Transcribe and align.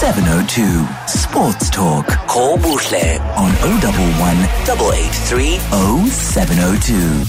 702. 0.00 0.86
Sports 1.06 1.68
Talk. 1.68 2.06
Call 2.26 2.56
Buhle 2.56 3.20
on 3.36 3.50
011 3.60 4.44
883 4.64 5.58
0702. 6.08 7.26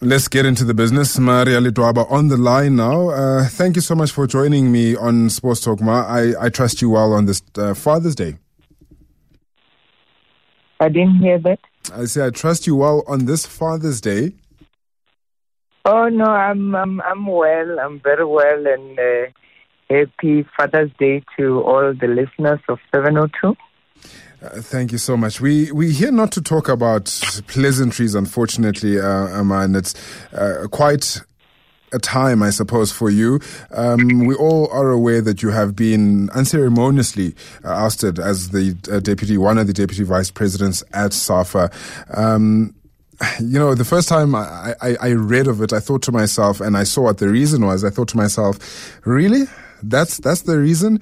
Let's 0.00 0.26
get 0.28 0.46
into 0.46 0.64
the 0.64 0.72
business. 0.72 1.18
Maria 1.18 1.60
Ledwaba 1.60 2.10
on 2.10 2.28
the 2.28 2.38
line 2.38 2.76
now. 2.76 3.10
Uh, 3.10 3.46
thank 3.46 3.76
you 3.76 3.82
so 3.82 3.94
much 3.94 4.10
for 4.10 4.26
joining 4.26 4.72
me 4.72 4.96
on 4.96 5.28
Sports 5.28 5.60
Talk, 5.60 5.82
Ma. 5.82 6.00
I, 6.08 6.46
I 6.46 6.48
trust 6.48 6.80
you 6.80 6.88
well 6.88 7.12
on 7.12 7.26
this 7.26 7.42
uh, 7.58 7.74
Father's 7.74 8.14
Day. 8.14 8.38
I 10.80 10.88
didn't 10.88 11.18
hear 11.18 11.38
that. 11.40 11.58
I 11.92 12.06
say 12.06 12.24
I 12.24 12.30
trust 12.30 12.66
you 12.66 12.76
well 12.76 13.04
on 13.06 13.26
this 13.26 13.44
Father's 13.44 14.00
Day. 14.00 14.32
Oh 15.84 16.08
no, 16.08 16.24
I'm 16.24 16.74
I'm 16.74 17.02
I'm 17.02 17.26
well. 17.26 17.78
I'm 17.80 18.00
very 18.00 18.24
well, 18.24 18.66
and 18.66 18.98
uh, 18.98 19.26
happy 19.92 20.46
Father's 20.56 20.90
Day 20.98 21.22
to 21.36 21.62
all 21.62 21.94
the 21.94 22.06
listeners 22.06 22.60
of 22.68 22.78
702. 22.94 23.56
Uh, 24.42 24.60
thank 24.60 24.90
you 24.90 24.98
so 24.98 25.16
much. 25.16 25.40
We 25.40 25.70
we 25.70 25.92
here 25.92 26.10
not 26.10 26.32
to 26.32 26.42
talk 26.42 26.68
about 26.68 27.04
pleasantries, 27.46 28.16
unfortunately, 28.16 28.98
uh, 28.98 29.38
Aman. 29.38 29.76
It's 29.76 29.94
uh, 30.32 30.66
quite 30.70 31.20
a 31.92 31.98
time, 31.98 32.42
I 32.42 32.50
suppose, 32.50 32.90
for 32.90 33.10
you. 33.10 33.38
Um, 33.70 34.26
we 34.26 34.34
all 34.34 34.68
are 34.72 34.90
aware 34.90 35.20
that 35.20 35.42
you 35.42 35.50
have 35.50 35.76
been 35.76 36.30
unceremoniously 36.30 37.34
uh, 37.64 37.68
ousted 37.68 38.18
as 38.18 38.50
the 38.50 38.76
uh, 38.90 38.98
deputy, 39.00 39.38
one 39.38 39.58
of 39.58 39.66
the 39.66 39.72
deputy 39.72 40.02
vice 40.02 40.30
presidents 40.30 40.82
at 40.92 41.12
SAFA. 41.12 41.70
Um, 42.14 42.74
you 43.40 43.58
know, 43.58 43.74
the 43.74 43.84
first 43.84 44.08
time 44.08 44.34
I, 44.34 44.74
I, 44.82 44.96
I, 45.00 45.12
read 45.12 45.46
of 45.46 45.60
it, 45.62 45.72
I 45.72 45.78
thought 45.78 46.02
to 46.02 46.12
myself, 46.12 46.60
and 46.60 46.76
I 46.76 46.82
saw 46.82 47.02
what 47.02 47.18
the 47.18 47.28
reason 47.28 47.64
was. 47.64 47.84
I 47.84 47.90
thought 47.90 48.08
to 48.08 48.16
myself, 48.16 48.58
really? 49.04 49.44
That's 49.82 50.18
that's 50.18 50.42
the 50.42 50.58
reason. 50.58 51.00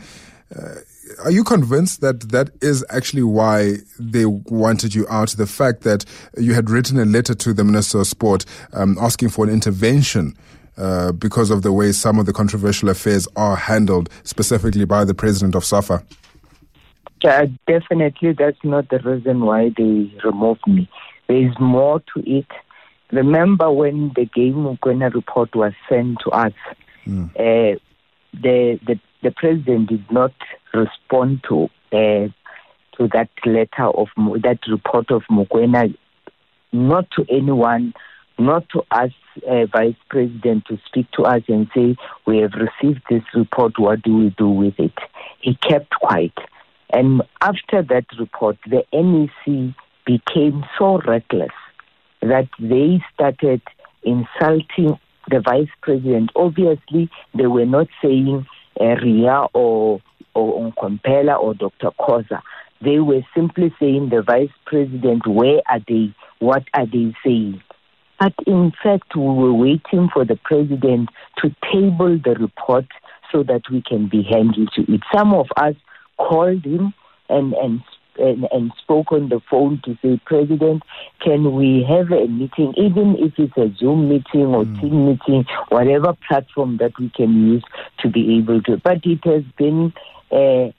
Uh, 0.55 0.77
are 1.25 1.30
you 1.30 1.45
convinced 1.45 2.01
that 2.01 2.30
that 2.30 2.51
is 2.61 2.84
actually 2.91 3.23
why 3.23 3.77
they 3.99 4.27
wanted 4.27 4.95
you 4.95 5.07
out? 5.09 5.30
The 5.30 5.46
fact 5.46 5.82
that 5.82 6.04
you 6.37 6.54
had 6.54 6.71
written 6.71 6.99
a 6.99 7.04
letter 7.04 7.35
to 7.35 7.52
the 7.52 7.65
Minister 7.65 8.01
of 8.01 8.07
Sport 8.07 8.45
um, 8.73 8.96
asking 9.01 9.30
for 9.30 9.45
an 9.45 9.51
intervention 9.51 10.37
uh, 10.77 11.13
because 11.13 11.51
of 11.51 11.63
the 11.63 11.73
way 11.73 11.93
some 11.93 12.19
of 12.19 12.27
the 12.27 12.32
controversial 12.32 12.88
affairs 12.88 13.29
are 13.37 13.57
handled, 13.57 14.09
specifically 14.23 14.85
by 14.85 15.04
the 15.04 15.15
president 15.15 15.54
of 15.54 15.65
SAFA? 15.65 16.02
Yeah, 17.23 17.47
definitely, 17.66 18.32
that's 18.32 18.63
not 18.65 18.88
the 18.88 18.99
reason 19.01 19.41
why 19.41 19.73
they 19.76 20.10
removed 20.24 20.66
me. 20.66 20.88
There 21.26 21.37
is 21.37 21.54
more 21.60 22.01
to 22.15 22.23
it. 22.24 22.47
Remember 23.13 23.71
when 23.71 24.13
the 24.16 24.24
Gay 24.24 24.52
Mokoena 24.52 25.13
report 25.13 25.54
was 25.54 25.73
sent 25.88 26.19
to 26.24 26.30
us, 26.30 26.52
mm. 27.07 27.29
uh, 27.37 27.79
the, 28.32 28.78
the 28.86 28.98
the 29.23 29.30
president 29.30 29.88
did 29.88 30.10
not 30.10 30.32
respond 30.73 31.45
to 31.48 31.64
uh, 31.92 32.28
to 32.96 33.09
that 33.12 33.30
letter 33.45 33.86
of 33.86 34.09
that 34.42 34.59
report 34.68 35.10
of 35.10 35.23
Mokoena, 35.30 35.95
not 36.73 37.10
to 37.12 37.24
anyone, 37.30 37.95
not 38.38 38.68
to 38.70 38.82
us, 38.90 39.10
uh, 39.48 39.66
vice 39.66 39.95
president, 40.08 40.66
to 40.66 40.78
speak 40.86 41.10
to 41.12 41.23
us 41.23 41.42
and 41.48 41.68
say 41.74 41.96
we 42.26 42.38
have 42.38 42.52
received 42.52 43.02
this 43.10 43.23
report. 43.34 43.78
What 43.78 44.02
do 44.02 44.16
we 44.16 44.34
do 44.36 44.48
with 44.48 44.78
it? 44.78 44.95
He 45.40 45.54
kept 45.56 45.90
quiet, 45.90 46.36
and 46.92 47.23
after 47.40 47.82
that 47.82 48.06
report, 48.18 48.58
the 48.66 48.84
NEC 48.92 49.74
became 50.06 50.64
so 50.78 50.98
reckless 51.06 51.52
that 52.23 52.48
they 52.58 53.02
started 53.14 53.62
insulting 54.02 54.98
the 55.30 55.40
vice 55.40 55.68
president. 55.82 56.30
Obviously, 56.36 57.10
they 57.34 57.46
were 57.46 57.66
not 57.66 57.88
saying 58.02 58.46
uh, 58.80 58.96
Ria 59.02 59.46
or 59.54 60.00
or 60.34 60.73
or 60.74 61.54
Dr. 61.54 61.90
Khoza. 61.98 62.40
They 62.82 62.98
were 62.98 63.23
simply 63.34 63.74
saying 63.78 64.08
the 64.10 64.22
vice 64.22 64.50
president, 64.64 65.26
where 65.26 65.60
are 65.69 65.81
they? 65.86 66.14
What 66.38 66.64
are 66.75 66.86
they 66.86 67.14
saying? 67.25 67.62
But 68.19 68.34
in 68.46 68.72
fact, 68.82 69.16
we 69.16 69.22
were 69.22 69.54
waiting 69.54 70.08
for 70.12 70.24
the 70.24 70.38
president 70.44 71.08
to 71.38 71.54
table 71.72 72.19
the 72.22 72.36
report 72.38 72.86
so 73.32 73.42
that 73.44 73.62
we 73.70 73.82
can 73.82 74.08
be 74.08 74.22
handled 74.22 74.70
to 74.76 74.92
it. 74.92 75.00
Some 75.14 75.32
of 75.34 75.46
us 75.56 75.74
called 76.19 76.64
him 76.64 76.92
and, 77.28 77.54
and 77.54 77.80
and, 78.20 78.47
and 78.53 78.72
spoke 78.81 79.12
on 79.12 79.28
the 79.28 79.41
phone 79.50 79.81
to 79.84 79.97
say, 80.03 80.20
President, 80.25 80.82
can 81.20 81.54
we 81.54 81.84
have 81.88 82.10
a 82.12 82.26
meeting, 82.26 82.75
even 82.76 83.16
if 83.19 83.32
it's 83.38 83.56
a 83.56 83.75
Zoom 83.78 84.08
meeting 84.08 84.47
or 84.47 84.64
mm. 84.64 84.81
team 84.81 85.06
meeting, 85.06 85.44
whatever 85.69 86.16
platform 86.28 86.76
that 86.78 86.92
we 86.98 87.10
can 87.10 87.53
use 87.53 87.64
to 88.00 88.08
be 88.08 88.38
able 88.38 88.62
to. 88.62 88.76
But 88.76 89.04
it 89.04 89.25
has 89.25 89.44
been, 89.56 89.92
uh, 90.31 90.70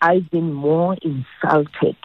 I've 0.00 0.30
been 0.30 0.52
more 0.52 0.96
insulted. 1.02 1.96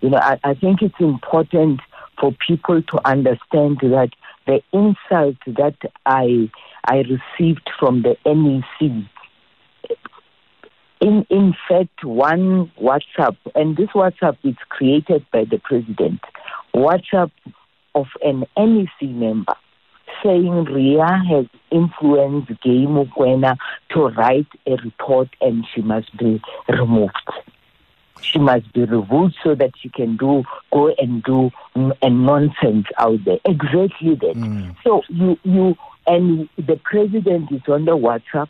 You 0.00 0.10
know, 0.10 0.18
I, 0.18 0.38
I 0.44 0.54
think 0.54 0.82
it's 0.82 1.00
important 1.00 1.80
for 2.20 2.34
people 2.46 2.82
to 2.82 3.08
understand 3.08 3.78
that 3.82 4.10
the 4.46 4.62
insult 4.72 5.36
that 5.46 5.76
I 6.04 6.50
I 6.88 6.98
received 6.98 7.68
from 7.78 8.02
the 8.02 8.16
NEC 8.24 9.06
in, 11.00 11.26
in 11.30 11.54
fact, 11.68 12.04
one 12.04 12.70
WhatsApp, 12.80 13.36
and 13.54 13.76
this 13.76 13.88
WhatsApp 13.90 14.38
is 14.44 14.56
created 14.68 15.26
by 15.32 15.44
the 15.44 15.58
president, 15.58 16.20
WhatsApp 16.74 17.30
of 17.94 18.06
an 18.22 18.44
NEC 18.56 19.02
member 19.02 19.54
saying 20.22 20.64
Ria 20.64 21.22
has 21.28 21.46
influenced 21.70 22.48
Gay 22.62 22.86
Mokoena 22.86 23.56
to 23.90 24.08
write 24.08 24.46
a 24.66 24.76
report 24.76 25.28
and 25.40 25.66
she 25.74 25.82
must 25.82 26.16
be 26.16 26.40
removed. 26.68 27.12
She 28.20 28.38
must 28.38 28.72
be 28.72 28.84
removed 28.84 29.36
so 29.42 29.54
that 29.54 29.72
she 29.78 29.88
can 29.88 30.16
do 30.16 30.42
go 30.72 30.94
and 30.98 31.22
do 31.22 31.50
a 31.74 32.10
nonsense 32.10 32.86
out 32.98 33.24
there. 33.24 33.38
Exactly 33.44 34.14
that. 34.14 34.34
Mm. 34.36 34.74
So 34.82 35.02
you 35.08 35.38
you 35.44 35.76
and 36.06 36.48
the 36.56 36.76
president 36.82 37.52
is 37.52 37.62
on 37.68 37.84
the 37.84 37.96
WhatsApp 37.96 38.48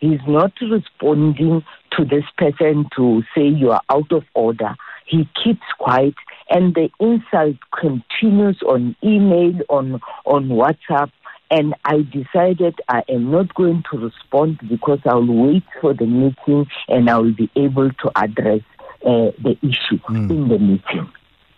He's 0.00 0.20
not 0.26 0.52
responding 0.60 1.64
to 1.92 2.04
this 2.04 2.24
person 2.36 2.86
to 2.96 3.22
say 3.34 3.46
you 3.46 3.70
are 3.72 3.82
out 3.90 4.12
of 4.12 4.24
order. 4.34 4.74
He 5.06 5.28
keeps 5.42 5.62
quiet 5.78 6.14
and 6.50 6.74
the 6.74 6.90
insult 7.00 7.56
continues 7.78 8.60
on 8.62 8.96
email, 9.02 9.60
on, 9.68 10.00
on 10.24 10.48
WhatsApp. 10.48 11.10
And 11.50 11.74
I 11.84 12.02
decided 12.02 12.80
I 12.88 13.02
am 13.08 13.30
not 13.30 13.54
going 13.54 13.84
to 13.92 13.98
respond 13.98 14.58
because 14.68 14.98
I 15.04 15.14
will 15.14 15.52
wait 15.52 15.62
for 15.80 15.94
the 15.94 16.06
meeting 16.06 16.66
and 16.88 17.08
I 17.08 17.18
will 17.18 17.34
be 17.34 17.48
able 17.54 17.90
to 17.90 18.10
address 18.16 18.62
uh, 19.04 19.30
the 19.42 19.56
issue 19.62 20.00
mm. 20.08 20.28
in 20.30 20.48
the 20.48 20.58
meeting. 20.58 21.08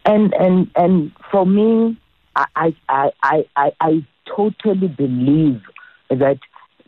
And 0.04 0.34
and 0.34 0.70
and 0.76 1.12
for 1.30 1.46
me, 1.46 1.98
I 2.36 2.74
I 2.88 3.10
I 3.22 3.44
I, 3.56 3.72
I 3.80 4.06
totally 4.26 4.88
believe 4.88 5.62
that 6.10 6.38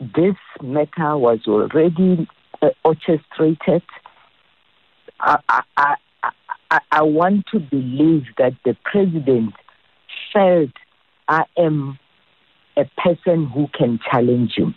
this 0.01 0.35
matter 0.63 1.15
was 1.15 1.39
already 1.47 2.27
uh, 2.61 2.69
orchestrated. 2.83 3.83
I, 5.19 5.37
I, 5.77 5.95
I, 6.71 6.79
I 6.91 7.01
want 7.03 7.45
to 7.51 7.59
believe 7.59 8.23
that 8.39 8.53
the 8.65 8.75
president 8.83 9.53
felt 10.33 10.71
I 11.27 11.43
am 11.55 11.99
a 12.75 12.85
person 12.97 13.45
who 13.45 13.67
can 13.77 13.99
challenge 14.09 14.53
him. 14.55 14.73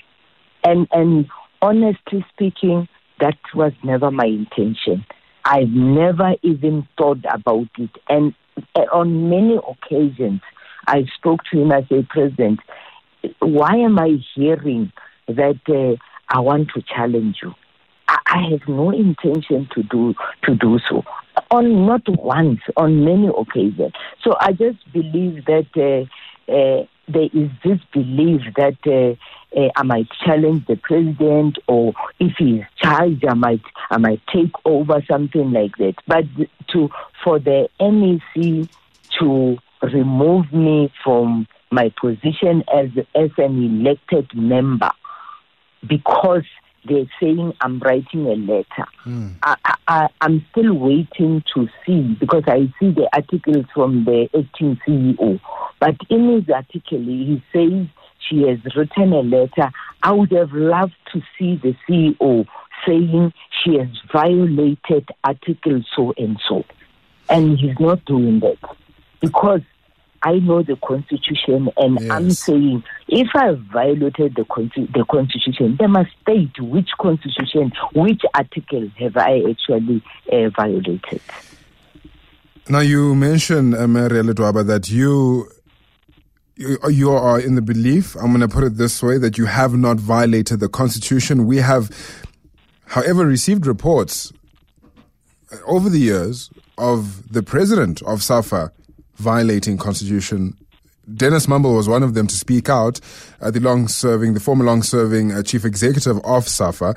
And, 0.63 0.87
and 0.93 1.27
honestly 1.63 2.25
speaking, 2.35 2.87
that 3.21 3.39
was 3.55 3.73
never 3.83 4.11
my 4.11 4.27
intention. 4.27 5.07
I've 5.47 5.71
never 5.71 6.35
even 6.43 6.87
thought 6.99 7.25
about 7.33 7.69
it. 7.79 7.91
And 8.09 8.35
uh, 8.75 8.81
on 8.93 9.31
many 9.31 9.57
occasions, 9.57 10.43
I 10.87 11.05
spoke 11.17 11.41
to 11.51 11.63
him 11.63 11.73
as 11.73 11.85
a 11.91 12.03
president. 12.03 12.61
Why 13.39 13.77
am 13.77 13.99
I 13.99 14.19
hearing 14.35 14.93
that 15.29 15.61
uh, 15.69 15.97
I 16.29 16.41
want 16.41 16.71
to 16.75 16.83
challenge 16.83 17.39
you. 17.43 17.55
I, 18.09 18.19
I 18.27 18.51
have 18.51 18.69
no 18.69 18.91
intention 18.91 19.69
to 19.75 19.83
do 19.83 20.15
to 20.45 20.55
do 20.55 20.79
so. 20.89 21.05
On 21.51 21.87
not 21.87 22.03
once, 22.09 22.61
on 22.77 23.05
many 23.05 23.29
occasions. 23.29 23.93
So 24.23 24.37
I 24.41 24.53
just 24.53 24.79
believe 24.93 25.45
that 25.47 25.67
uh, 25.77 26.53
uh, 26.53 26.87
there 27.09 27.29
is 27.33 27.51
this 27.65 27.81
belief 27.93 28.43
that 28.57 28.77
uh, 28.87 29.59
uh, 29.59 29.71
I 29.77 29.83
might 29.83 30.09
challenge 30.25 30.67
the 30.67 30.77
president, 30.77 31.59
or 31.67 31.93
if 32.19 32.37
he 32.39 32.59
is 32.59 32.65
charged, 32.77 33.25
I 33.27 33.35
might 33.35 33.63
I 33.91 33.99
might 33.99 34.21
take 34.33 34.53
over 34.65 35.03
something 35.11 35.53
like 35.53 35.77
that. 35.79 35.95
But 36.07 36.25
to 36.73 36.91
for 37.23 37.39
the 37.39 37.69
NEC 37.81 38.69
to 39.21 39.59
remove 39.83 40.53
me 40.53 40.93
from 41.03 41.47
my 41.71 41.93
position 42.01 42.65
as 42.73 42.89
as 43.15 43.31
an 43.39 43.63
elected 43.63 44.29
member 44.35 44.91
because 45.87 46.45
they're 46.87 47.11
saying 47.21 47.55
I'm 47.61 47.79
writing 47.79 48.27
a 48.27 48.35
letter. 48.35 48.87
Mm. 49.05 49.35
I, 49.43 49.57
I, 49.89 50.09
I'm 50.21 50.45
still 50.51 50.75
waiting 50.75 51.43
to 51.55 51.69
see 51.85 52.17
because 52.21 52.45
I 52.47 52.73
see 52.79 52.91
the 52.91 53.09
articles 53.13 53.67
from 53.75 54.05
the 54.05 54.29
acting 54.37 54.79
CEO. 54.87 55.41
But 55.81 55.97
in 56.11 56.31
his 56.35 56.51
article, 56.51 56.99
he 56.99 57.43
says 57.53 57.87
she 58.29 58.43
has 58.43 58.59
written 58.77 59.13
a 59.13 59.21
letter. 59.21 59.71
I 60.03 60.13
would 60.13 60.33
have 60.33 60.53
loved 60.53 60.95
to 61.13 61.23
see 61.39 61.57
the 61.57 61.75
CEO 61.89 62.47
saying 62.87 63.33
she 63.63 63.77
has 63.79 63.89
violated 64.13 65.09
Article 65.23 65.83
so 65.95 66.13
and 66.17 66.41
so. 66.47 66.65
And 67.29 67.59
he's 67.59 67.79
not 67.81 68.05
doing 68.05 68.41
that 68.41 68.59
because 69.21 69.63
I 70.25 70.39
know 70.39 70.63
the 70.63 70.77
Constitution, 70.77 71.69
and 71.77 72.01
yes. 72.01 72.11
I'm 72.11 72.31
saying 72.31 72.83
if 73.09 73.29
I've 73.35 73.59
violated 73.73 74.35
the, 74.35 74.45
the 74.95 75.05
Constitution, 75.11 75.77
they 75.79 75.87
must 75.87 76.11
state 76.23 76.59
which 76.59 76.89
Constitution, 76.99 77.73
which 77.93 78.23
article 78.33 78.89
have 78.99 79.19
I 79.19 79.43
actually 79.51 80.03
uh, 80.33 80.49
violated. 80.57 81.21
Now, 82.71 82.81
you 82.81 83.15
mentioned, 83.15 83.75
uh, 83.75 83.87
Maria 83.87 84.23
Ledwaba, 84.23 84.67
that 84.67 84.89
you, 84.91 85.51
you 86.57 86.79
you 86.89 87.11
are 87.11 87.39
in 87.39 87.55
the 87.55 87.63
belief, 87.63 88.17
I'm 88.17 88.29
going 88.29 88.41
to 88.41 88.49
put 88.49 88.65
it 88.65 88.79
this 88.79 89.03
way, 89.03 89.19
that 89.19 89.37
you 89.37 89.45
have 89.45 89.75
not 89.75 89.99
violated 89.99 90.61
the 90.61 90.71
Constitution. 90.71 91.45
We 91.47 91.59
have, 91.59 91.91
however, 92.87 93.27
received 93.27 93.67
reports 93.67 94.33
uh, 95.53 95.57
over 95.67 95.91
the 95.91 95.99
years 95.99 96.49
of 96.79 97.31
the 97.31 97.43
president 97.43 98.01
of 98.03 98.23
SAFA 98.23 98.73
violating 99.17 99.77
constitution. 99.79 100.57
Dennis 101.15 101.47
Mumble 101.49 101.75
was 101.75 101.89
one 101.89 102.03
of 102.03 102.15
them 102.15 102.27
to 102.27 102.35
speak 102.35 102.69
out, 102.69 102.99
uh, 103.41 103.51
the 103.51 103.61
long-serving, 103.61 104.35
the 104.35 104.41
former 104.41 104.65
long-serving 104.65 105.33
uh, 105.33 105.43
chief 105.43 105.65
executive 105.65 106.19
of 106.25 106.49
SAFA. 106.49 106.95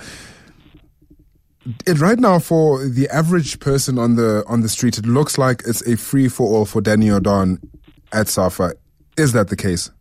It, 1.86 2.00
right 2.00 2.18
now, 2.18 2.40
for 2.40 2.88
the 2.88 3.10
average 3.10 3.60
person 3.60 4.00
on 4.00 4.16
the 4.16 4.46
on 4.48 4.62
the 4.62 4.70
street, 4.70 4.98
it 4.98 5.06
looks 5.06 5.38
like 5.38 5.64
it's 5.66 5.86
a 5.86 5.98
free 5.98 6.30
for 6.30 6.48
all 6.48 6.66
for 6.66 6.80
Danny 6.80 7.08
Jordaan 7.08 7.60
at 8.14 8.30
SAFA. 8.30 8.76
Is 9.18 9.34
that 9.34 9.50
the 9.50 9.58
case? 9.58 9.92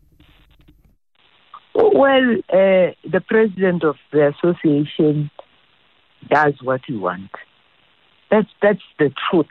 Well, 1.75 2.37
uh, 2.51 2.95
the 3.11 3.23
president 3.27 3.83
of 3.83 3.97
the 4.13 4.29
association 4.29 5.31
does 6.29 6.55
what 6.63 6.83
he 6.87 6.97
wants. 6.97 7.35
That's 8.31 8.49
that's 8.63 8.83
the 8.99 9.13
truth. 9.31 9.47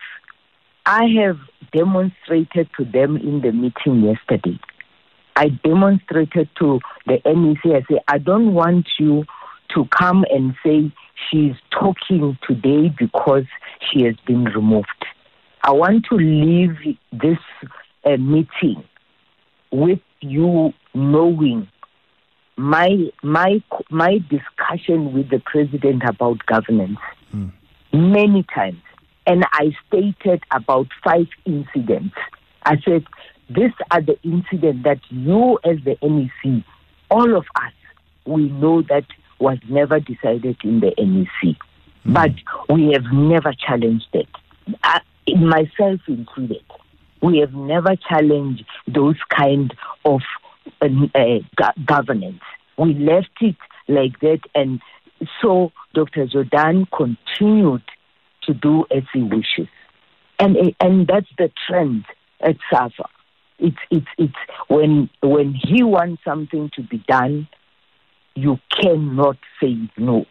I 0.85 1.05
have 1.19 1.37
demonstrated 1.73 2.69
to 2.77 2.85
them 2.85 3.17
in 3.17 3.41
the 3.41 3.51
meeting 3.51 4.03
yesterday. 4.03 4.59
I 5.35 5.49
demonstrated 5.49 6.49
to 6.59 6.79
the 7.07 7.19
NEC, 7.25 7.65
I 7.65 7.81
say, 7.91 7.99
I 8.07 8.19
don't 8.19 8.53
want 8.53 8.87
you 8.99 9.25
to 9.73 9.85
come 9.85 10.25
and 10.29 10.55
say 10.63 10.91
she's 11.29 11.55
talking 11.71 12.37
today 12.47 12.93
because 12.97 13.45
she 13.81 14.03
has 14.03 14.15
been 14.25 14.45
removed. 14.45 14.87
I 15.63 15.71
want 15.71 16.05
to 16.11 16.15
leave 16.15 16.77
this 17.11 17.39
uh, 18.05 18.17
meeting 18.17 18.83
with 19.71 19.99
you 20.21 20.71
knowing 20.93 21.67
my 22.57 22.89
my 23.21 23.61
my 23.89 24.19
discussion 24.29 25.11
with 25.13 25.29
the 25.29 25.41
president 25.45 26.03
about 26.07 26.45
governance 26.45 26.99
mm. 27.33 27.51
many 27.91 28.43
times 28.43 28.81
and 29.27 29.45
I 29.51 29.75
stated 29.87 30.43
about 30.51 30.87
five 31.03 31.27
incidents. 31.45 32.15
I 32.63 32.77
said, 32.83 33.05
these 33.49 33.71
are 33.91 34.01
the 34.01 34.19
incidents 34.23 34.83
that 34.83 34.99
you, 35.09 35.59
as 35.63 35.77
the 35.83 35.97
NEC, 36.01 36.63
all 37.11 37.35
of 37.35 37.45
us, 37.55 37.73
we 38.25 38.49
know 38.49 38.81
that 38.83 39.05
was 39.39 39.57
never 39.69 39.99
decided 39.99 40.57
in 40.63 40.79
the 40.79 40.93
NEC. 40.97 41.55
Mm. 42.05 42.13
But 42.13 42.73
we 42.73 42.91
have 42.93 43.05
never 43.13 43.53
challenged 43.53 44.07
it, 44.13 44.29
uh, 44.83 44.99
myself 45.37 46.01
included. 46.07 46.63
We 47.21 47.39
have 47.39 47.53
never 47.53 47.95
challenged 47.95 48.65
those 48.87 49.17
kind 49.29 49.73
of 50.03 50.21
uh, 50.81 50.87
uh, 51.13 51.39
governance. 51.85 52.41
We 52.77 52.93
left 52.95 53.29
it 53.41 53.55
like 53.87 54.19
that, 54.19 54.41
and 54.53 54.81
so 55.41 55.71
Dr. 55.93 56.27
Jordaan 56.27 56.87
continued 56.91 57.83
to 58.45 58.53
do 58.53 58.85
as 58.95 59.03
he 59.13 59.21
wishes. 59.21 59.67
And, 60.39 60.75
and 60.79 61.07
that's 61.07 61.29
the 61.37 61.51
trend 61.67 62.05
at 62.41 62.57
SAFA. 62.71 63.05
It's, 63.59 63.77
it's, 63.89 64.07
it's 64.17 64.33
when, 64.67 65.09
when 65.21 65.53
he 65.53 65.83
wants 65.83 66.23
something 66.25 66.69
to 66.75 66.81
be 66.83 66.97
done, 67.07 67.47
you 68.35 68.59
cannot 68.69 69.37
say 69.61 69.77
no. 69.97 70.25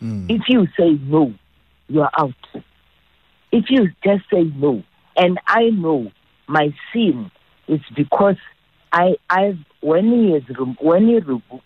Mm. 0.00 0.30
If 0.30 0.42
you 0.48 0.66
say 0.78 0.98
no, 1.02 1.34
you 1.88 2.02
are 2.02 2.12
out. 2.16 2.34
If 3.50 3.64
you 3.68 3.88
just 4.04 4.24
say 4.32 4.44
no, 4.44 4.82
and 5.16 5.38
I 5.46 5.70
know 5.70 6.10
my 6.46 6.72
sin 6.92 7.30
is 7.68 7.80
because 7.94 8.36
I, 8.92 9.16
I've 9.28 9.58
when 9.80 10.10
he 10.10 10.32
has 10.32 10.42
when 10.80 11.08
he 11.08 11.18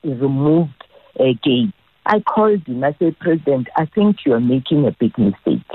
removed 0.08 0.84
a 1.20 1.34
game, 1.34 1.72
I 2.06 2.20
called 2.20 2.66
him. 2.66 2.84
I 2.84 2.94
said, 2.98 3.18
President, 3.18 3.68
I 3.76 3.84
think 3.86 4.18
you 4.24 4.32
are 4.32 4.40
making 4.40 4.86
a 4.86 4.92
big 4.92 5.18
mistake. 5.18 5.66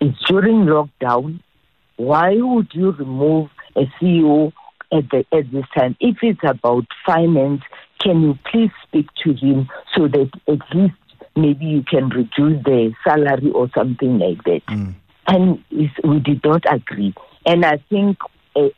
It's 0.00 0.18
during 0.26 0.64
lockdown. 0.64 1.40
Why 1.96 2.34
would 2.36 2.68
you 2.72 2.92
remove 2.92 3.50
a 3.76 3.84
CEO 4.00 4.52
at, 4.92 5.10
the, 5.10 5.24
at 5.32 5.52
this 5.52 5.66
time? 5.76 5.96
If 6.00 6.16
it's 6.22 6.40
about 6.42 6.86
finance, 7.04 7.62
can 8.00 8.22
you 8.22 8.38
please 8.50 8.70
speak 8.86 9.06
to 9.24 9.34
him 9.34 9.68
so 9.94 10.08
that 10.08 10.30
at 10.48 10.74
least 10.74 10.94
maybe 11.36 11.66
you 11.66 11.82
can 11.82 12.08
reduce 12.08 12.64
the 12.64 12.92
salary 13.04 13.50
or 13.50 13.70
something 13.74 14.18
like 14.18 14.42
that? 14.44 14.66
Mm. 14.68 14.94
And 15.28 15.64
we 16.04 16.20
did 16.20 16.42
not 16.42 16.64
agree. 16.72 17.14
And 17.44 17.64
I 17.66 17.78
think 17.90 18.18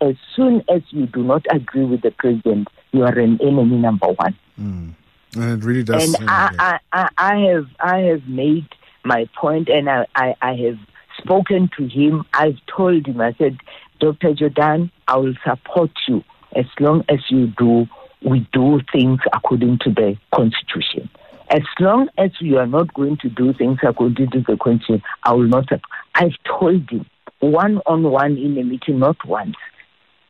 as 0.00 0.16
soon 0.34 0.64
as 0.68 0.82
you 0.90 1.06
do 1.06 1.22
not 1.22 1.46
agree 1.50 1.84
with 1.84 2.02
the 2.02 2.10
president, 2.10 2.68
you 2.92 3.04
are 3.04 3.16
an 3.16 3.38
enemy 3.40 3.76
number 3.76 4.08
one. 4.08 4.36
Mm. 4.58 4.94
And 5.34 5.62
it 5.62 5.66
really 5.66 5.82
does. 5.82 6.14
And 6.14 6.28
I, 6.28 6.78
I, 6.92 7.08
I, 7.16 7.36
have 7.50 7.66
I 7.80 7.98
have 7.98 8.26
made 8.26 8.68
my 9.04 9.28
point, 9.38 9.68
and 9.68 9.88
I, 9.88 10.06
I, 10.14 10.34
I 10.40 10.54
have 10.54 10.78
spoken 11.18 11.70
to 11.76 11.86
him. 11.86 12.24
I've 12.32 12.58
told 12.74 13.06
him. 13.06 13.20
I 13.20 13.34
said, 13.34 13.58
Dr. 14.00 14.34
Jordaan, 14.34 14.90
I 15.06 15.16
will 15.16 15.34
support 15.46 15.90
you 16.06 16.24
as 16.56 16.66
long 16.80 17.04
as 17.08 17.18
you 17.28 17.48
do. 17.58 17.86
We 18.22 18.48
do 18.52 18.80
things 18.92 19.20
according 19.32 19.78
to 19.84 19.90
the 19.90 20.16
Constitution. 20.34 21.08
As 21.50 21.62
long 21.78 22.08
as 22.18 22.30
you 22.40 22.58
are 22.58 22.66
not 22.66 22.92
going 22.92 23.16
to 23.18 23.28
do 23.28 23.52
things 23.52 23.78
according 23.82 24.30
to 24.30 24.40
the 24.40 24.56
Constitution, 24.56 25.02
I 25.22 25.34
will 25.34 25.46
not. 25.46 25.68
I've 26.14 26.36
told 26.44 26.90
him 26.90 27.06
one 27.40 27.80
on 27.86 28.02
one 28.02 28.36
in 28.36 28.58
a 28.58 28.64
meeting, 28.64 28.98
not 28.98 29.16
once 29.24 29.54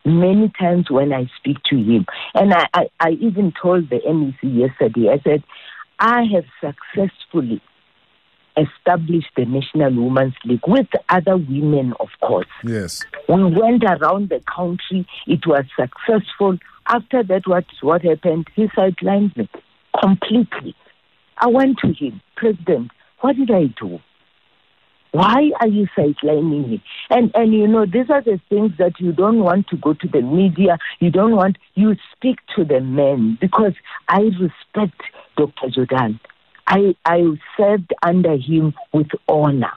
many 0.04 0.50
times 0.58 0.90
when 0.90 1.12
I 1.12 1.30
speak 1.38 1.58
to 1.70 1.76
him. 1.76 2.06
And 2.34 2.52
I, 2.52 2.66
I, 2.72 2.90
I 3.00 3.10
even 3.20 3.52
told 3.60 3.90
the 3.90 4.00
NEC 4.06 4.38
yesterday, 4.42 5.10
I 5.10 5.20
said, 5.22 5.42
I 5.98 6.24
have 6.32 6.44
successfully 6.60 7.60
established 8.56 9.30
the 9.36 9.44
National 9.44 10.04
Women's 10.04 10.34
League 10.44 10.66
with 10.66 10.88
other 11.08 11.36
women, 11.36 11.94
of 12.00 12.08
course. 12.20 12.46
Yes. 12.64 13.04
We 13.28 13.44
went 13.44 13.84
around 13.84 14.30
the 14.30 14.42
country. 14.52 15.06
It 15.26 15.46
was 15.46 15.64
successful. 15.76 16.58
After 16.86 17.22
that, 17.22 17.46
what, 17.46 17.66
what 17.82 18.02
happened? 18.02 18.48
He 18.54 18.66
sidelined 18.68 19.36
me 19.36 19.48
completely. 20.00 20.74
I 21.36 21.48
went 21.48 21.78
to 21.78 21.92
him, 21.92 22.20
President, 22.36 22.90
what 23.20 23.36
did 23.36 23.50
I 23.50 23.66
do? 23.80 24.00
Why 25.12 25.50
are 25.60 25.68
you 25.68 25.86
sidelining 25.96 26.68
me? 26.68 26.82
And 27.08 27.30
and 27.34 27.52
you 27.54 27.66
know, 27.66 27.86
these 27.86 28.10
are 28.10 28.22
the 28.22 28.40
things 28.48 28.72
that 28.78 29.00
you 29.00 29.12
don't 29.12 29.38
want 29.38 29.68
to 29.68 29.76
go 29.76 29.94
to 29.94 30.08
the 30.08 30.20
media. 30.20 30.78
You 31.00 31.10
don't 31.10 31.34
want 31.34 31.56
you 31.74 31.96
speak 32.14 32.38
to 32.56 32.64
the 32.64 32.80
men 32.80 33.38
because 33.40 33.72
I 34.08 34.20
respect 34.40 35.00
Dr. 35.36 35.68
Jordaan. 35.68 36.20
I 36.66 36.94
I 37.06 37.22
served 37.56 37.94
under 38.02 38.36
him 38.36 38.74
with 38.92 39.08
honor, 39.28 39.72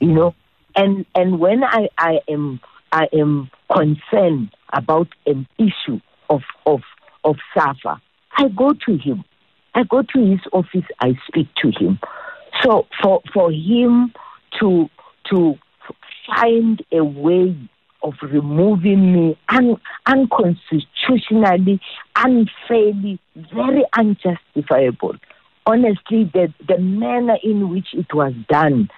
you 0.00 0.12
know, 0.12 0.34
and 0.76 1.06
and 1.14 1.38
when 1.38 1.64
I 1.64 1.88
I 1.96 2.20
am 2.28 2.60
I 2.92 3.08
am 3.14 3.50
concerned 3.72 4.50
about 4.72 5.08
an 5.26 5.48
issue 5.58 6.00
of 6.28 6.42
of 6.66 6.80
of 7.24 7.36
SAFA, 7.56 8.02
I 8.36 8.48
go 8.48 8.74
to 8.86 8.98
him. 8.98 9.24
I 9.74 9.84
go 9.84 10.02
to 10.02 10.30
his 10.30 10.40
office. 10.52 10.86
I 11.00 11.14
speak 11.26 11.48
to 11.62 11.70
him. 11.70 11.98
So 12.62 12.86
for 13.02 13.22
for 13.32 13.50
him 13.50 14.12
to 14.60 14.88
to 15.30 15.54
find 16.26 16.84
a 16.92 17.04
way 17.04 17.56
of 18.02 18.14
removing 18.22 19.12
me 19.14 19.38
un, 19.48 19.76
unconstitutionally, 20.06 21.80
unfairly, 22.16 23.18
very 23.52 23.84
unjustifiable 23.96 25.16
honestly, 25.66 26.30
the, 26.32 26.52
the 26.66 26.78
manner 26.78 27.36
in 27.42 27.70
which 27.70 27.88
it 27.92 28.12
was 28.12 28.32
done, 28.48 28.88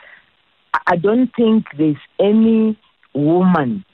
I 0.86 0.96
don't 0.96 1.30
think 1.36 1.66
there's 1.76 1.96
any 2.20 2.78
woman 3.14 3.84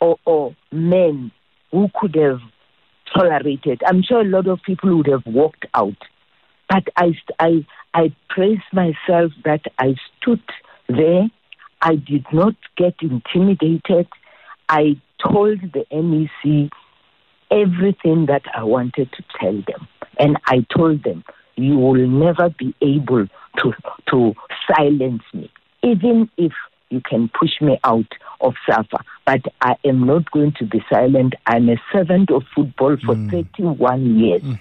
or, 0.00 0.18
or 0.24 0.54
man 0.72 1.30
who 1.70 1.88
could 1.98 2.14
have 2.16 2.40
tolerated. 3.14 3.82
I'm 3.86 4.02
sure 4.02 4.20
a 4.20 4.24
lot 4.24 4.46
of 4.46 4.60
people 4.64 4.96
would 4.96 5.06
have 5.06 5.26
walked 5.26 5.66
out. 5.74 5.96
But 6.68 6.84
I, 6.96 7.12
I, 7.38 7.66
I 7.94 8.14
praise 8.28 8.58
myself 8.72 9.32
that 9.44 9.62
I 9.78 9.94
stood 10.20 10.42
there. 10.88 11.28
I 11.82 11.96
did 11.96 12.26
not 12.32 12.54
get 12.76 12.94
intimidated. 13.00 14.08
I 14.68 15.00
told 15.22 15.60
the 15.72 15.86
NEC 15.92 16.70
everything 17.50 18.26
that 18.26 18.42
I 18.54 18.64
wanted 18.64 19.10
to 19.12 19.24
tell 19.40 19.52
them. 19.52 19.88
And 20.18 20.38
I 20.46 20.66
told 20.76 21.04
them, 21.04 21.24
you 21.56 21.76
will 21.76 22.06
never 22.06 22.50
be 22.50 22.74
able 22.80 23.26
to 23.58 23.72
to 24.10 24.34
silence 24.72 25.22
me, 25.32 25.50
even 25.82 26.30
if 26.36 26.52
you 26.90 27.00
can 27.00 27.28
push 27.28 27.60
me 27.60 27.78
out 27.84 28.06
of 28.40 28.54
SAFA. 28.68 29.04
But 29.26 29.42
I 29.60 29.74
am 29.84 30.06
not 30.06 30.30
going 30.30 30.52
to 30.58 30.64
be 30.64 30.82
silent. 30.90 31.34
I'm 31.46 31.68
a 31.68 31.76
servant 31.92 32.30
of 32.30 32.44
football 32.54 32.96
for 33.04 33.14
mm. 33.14 33.30
31 33.30 34.18
years, 34.18 34.42
mm. 34.42 34.58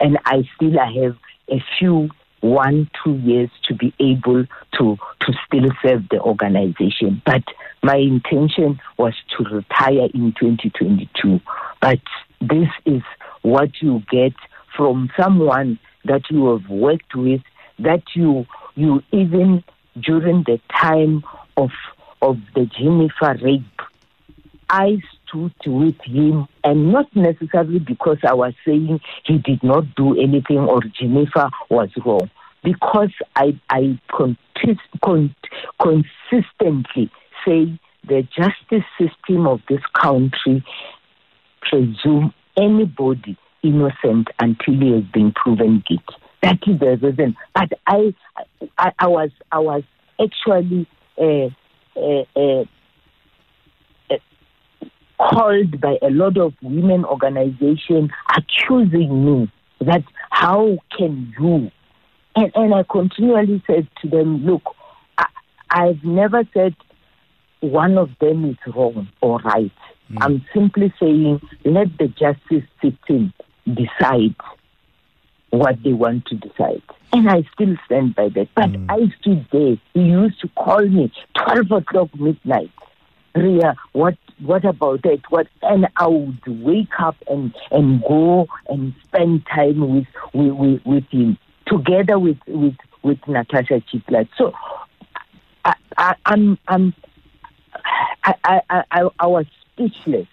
and 0.00 0.18
I 0.24 0.48
still 0.56 0.78
I 0.78 0.92
have 1.04 1.16
a 1.48 1.62
few 1.78 2.10
one, 2.40 2.90
two 3.04 3.16
years 3.18 3.50
to 3.68 3.74
be 3.74 3.92
able 4.00 4.44
to 4.78 4.96
to 5.20 5.32
still 5.46 5.70
serve 5.82 6.08
the 6.10 6.20
organization. 6.20 7.22
But 7.24 7.44
my 7.82 7.96
intention 7.96 8.80
was 8.98 9.14
to 9.36 9.44
retire 9.44 10.08
in 10.14 10.34
2022. 10.38 11.40
But 11.80 12.00
this 12.40 12.68
is 12.86 13.02
what 13.42 13.82
you 13.82 14.02
get 14.10 14.34
from 14.76 15.10
someone 15.18 15.78
that 16.04 16.30
you 16.30 16.52
have 16.52 16.68
worked 16.68 17.14
with, 17.14 17.42
that 17.78 18.02
you 18.14 18.46
you 18.74 19.02
even 19.12 19.62
during 19.98 20.44
the 20.44 20.60
time 20.74 21.24
of 21.56 21.70
of 22.22 22.38
the 22.54 22.66
Jennifer 22.66 23.38
rape, 23.42 23.80
I 24.68 24.98
stood 25.30 25.54
with 25.66 26.00
him, 26.04 26.46
and 26.64 26.92
not 26.92 27.14
necessarily 27.14 27.78
because 27.78 28.18
I 28.26 28.34
was 28.34 28.52
saying 28.66 29.00
he 29.24 29.38
did 29.38 29.62
not 29.62 29.94
do 29.94 30.20
anything 30.20 30.58
or 30.58 30.80
Jennifer 30.98 31.48
was 31.70 31.88
wrong, 32.04 32.30
because 32.62 33.12
I 33.36 33.58
I 33.70 33.98
con- 34.10 34.36
con- 35.02 35.34
consistently 35.80 37.10
say 37.46 37.78
the 38.06 38.26
justice 38.36 38.84
system 38.98 39.46
of 39.46 39.60
this 39.68 39.82
country 39.94 40.64
presume 41.62 42.32
anybody 42.56 43.36
innocent 43.62 44.28
until 44.40 44.74
he 44.74 44.92
has 44.92 45.04
been 45.12 45.32
proven 45.32 45.82
guilty. 45.86 46.04
That 46.42 46.58
is 46.66 46.80
the 46.80 46.96
reason. 46.96 47.36
But 47.54 47.72
I, 47.86 48.14
I, 48.78 48.92
I 48.98 49.06
was, 49.06 49.30
I 49.52 49.58
was 49.58 49.82
actually 50.20 50.86
uh, 51.18 51.48
uh, 51.96 52.24
uh, 52.34 52.64
called 55.20 55.80
by 55.80 55.98
a 56.02 56.10
lot 56.10 56.38
of 56.38 56.54
women 56.62 57.04
organizations 57.04 58.10
accusing 58.34 59.24
me 59.24 59.52
that 59.80 60.02
how 60.30 60.78
can 60.96 61.34
you? 61.38 61.70
And, 62.36 62.52
and 62.54 62.74
I 62.74 62.84
continually 62.90 63.62
said 63.66 63.88
to 64.02 64.08
them, 64.08 64.46
look, 64.46 64.62
I, 65.18 65.26
I've 65.70 66.04
never 66.04 66.44
said 66.54 66.74
one 67.60 67.98
of 67.98 68.10
them 68.20 68.44
is 68.46 68.74
wrong 68.74 69.08
or 69.20 69.38
right. 69.40 69.72
Mm. 70.10 70.18
I'm 70.20 70.46
simply 70.54 70.92
saying 70.98 71.40
let 71.64 71.88
the 71.98 72.08
justice 72.08 72.68
system 72.82 73.32
decide 73.66 74.34
what 75.50 75.82
they 75.82 75.92
want 75.92 76.26
to 76.26 76.36
decide. 76.36 76.82
And 77.12 77.28
I 77.28 77.42
still 77.52 77.74
stand 77.84 78.14
by 78.14 78.28
that. 78.30 78.48
But 78.54 78.70
mm. 78.70 78.86
I 78.88 79.12
stood 79.20 79.46
there. 79.52 79.76
He 79.92 80.08
used 80.08 80.40
to 80.40 80.48
call 80.56 80.86
me 80.86 81.12
12 81.44 81.70
o'clock 81.72 82.08
midnight. 82.18 82.70
Ria, 83.34 83.76
what 83.92 84.16
what 84.40 84.64
about 84.64 85.02
that? 85.02 85.20
What 85.28 85.46
and 85.62 85.86
I 85.96 86.06
would 86.06 86.40
wake 86.46 86.98
up 86.98 87.16
and, 87.28 87.54
and 87.70 88.02
go 88.02 88.48
and 88.68 88.94
spend 89.04 89.46
time 89.46 89.94
with 89.94 90.06
with, 90.34 90.80
with 90.84 91.04
him 91.10 91.38
together 91.66 92.18
with 92.18 92.38
with, 92.46 92.76
with 93.02 93.18
Natasha 93.28 93.80
Tsichlas. 93.80 94.28
So 94.36 94.52
I, 95.64 95.74
I, 95.96 96.14
I'm 96.26 96.58
I'm 96.68 96.94
I, 98.24 98.34
I, 98.44 98.84
I, 98.90 99.08
I 99.20 99.26
was 99.26 99.46
speechless 99.72 100.26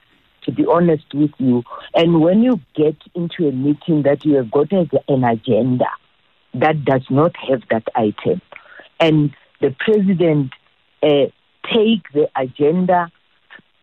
to 0.47 0.51
be 0.53 0.65
honest 0.65 1.13
with 1.13 1.31
you. 1.37 1.61
And 1.93 2.21
when 2.21 2.41
you 2.41 2.59
get 2.73 2.95
into 3.13 3.47
a 3.47 3.51
meeting 3.51 4.03
that 4.03 4.25
you 4.25 4.35
have 4.35 4.49
got 4.49 4.71
an 4.71 5.23
agenda 5.23 5.85
that 6.53 6.85
does 6.85 7.03
not 7.09 7.35
have 7.35 7.61
that 7.69 7.83
item, 7.95 8.41
and 8.99 9.35
the 9.59 9.75
president 9.77 10.53
uh, 11.03 11.27
take 11.73 12.11
the 12.13 12.29
agenda, 12.35 13.11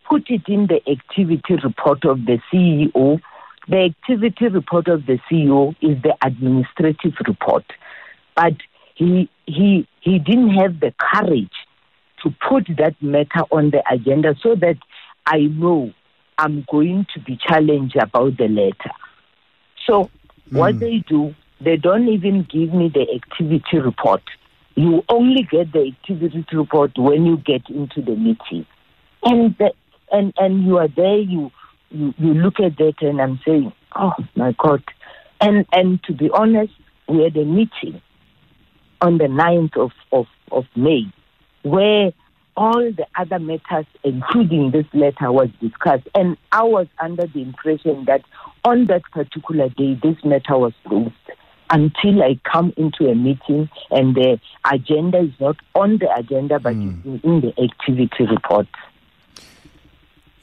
put 0.09 0.31
it 0.31 0.43
in 0.49 0.67
the 0.67 0.81
activity 0.91 1.57
report 1.62 2.05
of 2.05 2.26
the 2.26 2.38
CEO. 2.53 3.21
The 3.69 3.79
activity 3.79 4.49
report 4.49 4.88
of 4.88 5.07
the 5.07 5.19
CEO 5.31 5.75
is 5.81 6.03
the 6.03 6.14
administrative 6.23 7.14
report, 7.26 7.64
but 8.37 8.55
he 8.95 9.29
he 9.47 9.88
he 10.00 10.19
didn't 10.19 10.50
have 10.50 10.81
the 10.81 10.93
courage 10.99 11.53
to 12.23 12.35
put 12.47 12.67
that 12.79 13.00
matter 13.03 13.41
on 13.50 13.71
the 13.71 13.83
agenda 13.91 14.35
so 14.43 14.55
that 14.57 14.76
I 15.26 15.41
know 15.41 15.93
I'm 16.38 16.67
going 16.71 17.07
to 17.14 17.21
be 17.21 17.37
challenged 17.37 17.97
about 17.97 18.37
the 18.37 18.49
letter. 18.49 18.91
So, 19.87 20.05
mm. 20.05 20.11
what 20.59 20.81
they 20.81 20.99
do, 20.99 21.35
they 21.61 21.76
don't 21.76 22.09
even 22.09 22.43
give 22.43 22.73
me 22.73 22.88
the 22.88 23.07
activity 23.14 23.79
report. 23.79 24.23
You 24.76 25.04
only 25.09 25.43
get 25.43 25.73
the 25.73 25.93
activity 25.93 26.45
report 26.52 26.93
when 26.97 27.26
you 27.26 27.37
get 27.38 27.69
into 27.69 28.02
the 28.02 28.16
meeting. 28.16 28.66
And, 29.23 29.57
the, 29.59 29.73
and, 30.11 30.35
and 30.37 30.64
you 30.64 30.78
are 30.78 30.88
there, 30.88 31.19
you, 31.19 31.50
you, 31.90 32.12
you 32.19 32.35
look 32.35 32.59
at 32.61 32.76
that, 32.78 32.95
and 33.00 33.21
I'm 33.21 33.40
saying, 33.47 33.73
oh 33.95 34.12
my 34.35 34.54
God. 34.59 34.83
And, 35.40 35.66
and 35.73 36.02
to 36.04 36.12
be 36.12 36.28
honest, 36.31 36.73
we 37.09 37.23
had 37.23 37.37
a 37.37 37.45
meeting 37.45 38.00
on 39.00 39.19
the 39.19 39.25
9th 39.25 39.76
of, 39.76 39.93
of, 40.12 40.26
of 40.50 40.64
May 40.75 41.12
where 41.62 42.12
all 42.57 42.93
the 42.93 43.07
other 43.16 43.38
matters, 43.38 43.87
including 44.04 44.71
this 44.71 44.87
letter, 44.93 45.33
was 45.33 45.49
discussed. 45.61 46.09
And 46.14 46.37
I 46.52 46.62
was 46.62 46.87
under 47.00 47.26
the 47.26 47.43
impression 47.43 48.04
that 48.04 48.23
on 48.64 48.87
that 48.87 49.02
particular 49.11 49.69
day, 49.71 49.99
this 50.00 50.16
matter 50.25 50.57
was 50.57 50.73
closed 50.87 51.12
until 51.71 52.23
I 52.23 52.38
come 52.50 52.73
into 52.76 53.11
a 53.11 53.14
meeting 53.14 53.68
and 53.90 54.14
the 54.14 54.40
agenda 54.71 55.21
is 55.21 55.33
not 55.40 55.56
on 55.75 55.99
the 55.99 56.14
agenda, 56.14 56.59
but 56.59 56.75
mm. 56.75 57.25
in 57.25 57.40
the 57.40 57.54
activity 57.62 58.26
report. 58.26 58.66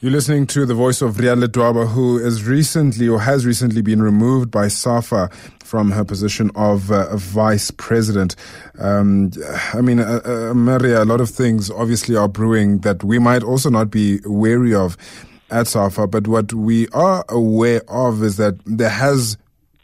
You're 0.02 0.10
listening 0.10 0.48
to 0.48 0.66
the 0.66 0.74
voice 0.74 1.00
of 1.00 1.20
Ria 1.20 1.36
Ledwaba, 1.36 1.86
who 1.86 2.18
is 2.18 2.42
recently 2.42 3.06
or 3.06 3.20
has 3.20 3.46
recently 3.46 3.82
been 3.82 4.02
removed 4.02 4.50
by 4.50 4.66
SAFA 4.66 5.30
from 5.62 5.92
her 5.92 6.04
position 6.04 6.50
of 6.56 6.90
uh, 6.90 7.16
vice 7.16 7.70
president. 7.70 8.34
Um, 8.80 9.30
I 9.72 9.80
mean, 9.80 10.00
uh, 10.00 10.20
uh, 10.24 10.54
Maria, 10.54 11.04
a 11.04 11.06
lot 11.06 11.20
of 11.20 11.30
things 11.30 11.70
obviously 11.70 12.16
are 12.16 12.26
brewing 12.26 12.78
that 12.80 13.04
we 13.04 13.20
might 13.20 13.44
also 13.44 13.70
not 13.70 13.92
be 13.92 14.18
wary 14.24 14.74
of 14.74 14.96
at 15.52 15.68
SAFA, 15.68 16.08
but 16.08 16.26
what 16.26 16.52
we 16.52 16.88
are 16.88 17.24
aware 17.28 17.82
of 17.86 18.24
is 18.24 18.38
that 18.38 18.56
there 18.66 18.88
has 18.88 19.36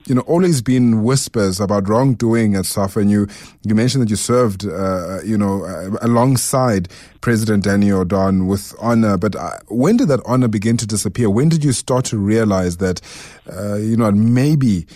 you 0.07 0.15
know, 0.15 0.23
always 0.23 0.63
been 0.63 1.03
whispers 1.03 1.61
about 1.61 1.89
wrongdoing 1.89 2.57
and 2.57 2.65
stuff. 2.65 2.97
and 2.97 3.11
you, 3.11 3.27
you 3.63 3.75
mentioned 3.75 4.03
that 4.03 4.11
you 4.11 4.17
served, 4.17 4.67
uh, 4.67 5.21
you 5.23 5.37
know, 5.37 5.65
uh, 5.65 5.97
alongside 6.01 6.89
President 7.21 7.65
Daniel 7.65 8.05
Jordaan 8.05 8.47
with 8.47 8.75
honor. 8.81 9.19
But 9.19 9.37
uh, 9.37 9.59
when 9.69 9.97
did 9.97 10.09
that 10.09 10.21
honor 10.25 10.49
begin 10.49 10.77
to 10.79 10.87
disappear? 10.87 11.29
When 11.29 11.49
did 11.49 11.63
you 11.63 11.73
start 11.73 12.07
to 12.07 12.19
realize 12.19 12.79
that, 12.79 13.01
uh, 13.53 13.77
you 13.77 13.97
know, 13.97 14.11
maybe, 14.13 14.87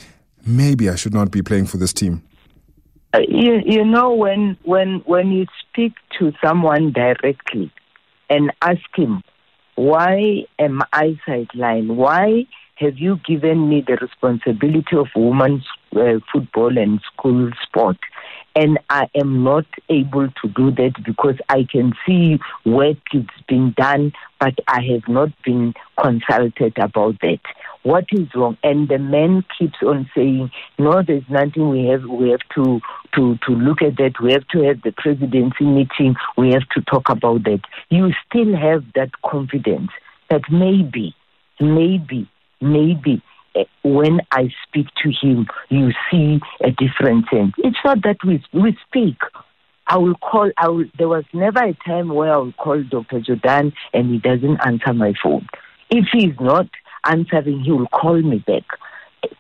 maybe 0.47 0.88
I 0.88 0.94
should 0.94 1.14
not 1.14 1.30
be 1.30 1.42
playing 1.42 1.66
for 1.66 1.76
this 1.76 1.92
team? 1.92 2.23
Uh, 3.14 3.18
you, 3.28 3.61
you 3.66 3.85
know, 3.85 4.14
when 4.14 4.56
when 4.64 5.02
when 5.04 5.30
you 5.32 5.44
speak 5.61 5.92
to 6.18 6.32
someone 6.42 6.92
directly 6.92 7.71
and 8.30 8.50
ask 8.62 8.80
him, 8.94 9.23
why 9.75 10.47
am 10.59 10.80
I 10.94 11.18
sidelined? 11.26 11.94
Why 11.94 12.47
have 12.82 12.98
you 12.98 13.18
given 13.24 13.68
me 13.68 13.84
the 13.86 13.96
responsibility 13.96 14.96
of 14.96 15.06
women's 15.14 15.64
uh, 15.94 16.18
football 16.32 16.76
and 16.76 17.00
school 17.12 17.50
sport? 17.62 17.96
And 18.56 18.78
I 18.90 19.08
am 19.14 19.44
not 19.44 19.64
able 19.88 20.28
to 20.28 20.48
do 20.48 20.72
that 20.72 20.94
because 21.04 21.36
I 21.48 21.64
can 21.70 21.92
see 22.04 22.38
work 22.66 22.98
is 23.14 23.24
being 23.48 23.72
done, 23.76 24.12
but 24.40 24.54
I 24.66 24.80
have 24.92 25.08
not 25.08 25.30
been 25.44 25.74
consulted 26.02 26.76
about 26.76 27.20
that. 27.22 27.38
What 27.84 28.04
is 28.10 28.28
wrong? 28.34 28.58
And 28.62 28.88
the 28.88 28.98
man 28.98 29.44
keeps 29.58 29.78
on 29.82 30.10
saying, 30.14 30.50
"No, 30.78 31.02
there's 31.02 31.28
nothing. 31.30 31.70
We 31.70 31.86
have 31.86 32.04
we 32.04 32.30
have 32.30 32.46
to 32.56 32.80
to 33.14 33.38
to 33.46 33.52
look 33.52 33.80
at 33.80 33.96
that. 33.96 34.20
We 34.20 34.32
have 34.32 34.46
to 34.48 34.62
have 34.64 34.82
the 34.82 34.92
presidency 34.92 35.64
meeting. 35.64 36.16
We 36.36 36.50
have 36.50 36.68
to 36.74 36.82
talk 36.82 37.08
about 37.08 37.44
that." 37.44 37.60
You 37.90 38.12
still 38.26 38.54
have 38.54 38.84
that 38.94 39.10
confidence 39.22 39.90
that 40.30 40.42
maybe, 40.50 41.14
maybe 41.60 42.28
maybe 42.62 43.23
uh, 43.54 43.64
when 43.83 44.21
I 44.31 44.49
speak 44.66 44.87
to 45.02 45.11
him, 45.11 45.47
you 45.69 45.90
see 46.11 46.40
a 46.62 46.71
different 46.71 47.26
sense. 47.31 47.52
It's 47.59 47.76
not 47.85 48.02
that 48.04 48.19
we 48.25 48.42
we 48.52 48.76
speak. 48.88 49.16
I 49.88 49.99
will 49.99 50.14
call. 50.14 50.50
I 50.57 50.69
will, 50.69 50.85
there 50.97 51.09
was 51.09 51.25
never 51.33 51.62
a 51.62 51.76
time 51.87 52.09
where 52.09 52.33
I 52.33 52.37
will 52.38 52.52
call 52.52 52.83
Dr. 52.83 53.21
Jordaan 53.21 53.73
and 53.92 54.11
he 54.11 54.19
doesn't 54.19 54.59
answer 54.64 54.95
my 54.95 55.12
phone. 55.23 55.47
If 55.90 56.07
he's 56.12 56.38
not 56.40 56.69
answering, 57.04 57.61
he 57.61 57.73
will 57.73 57.88
call 57.88 58.21
me 58.23 58.38
back. 58.47 58.64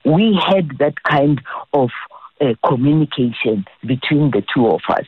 We 0.04 0.38
had 0.46 0.78
that 0.78 1.02
kind 1.04 1.40
of 1.72 1.90
uh, 2.40 2.54
communication 2.66 3.64
between 3.86 4.30
the 4.32 4.42
two 4.54 4.66
of 4.66 4.80
us. 4.90 5.06